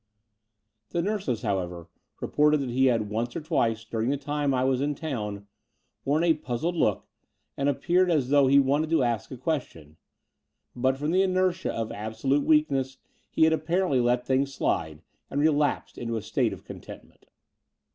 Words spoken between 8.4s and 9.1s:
he wanted to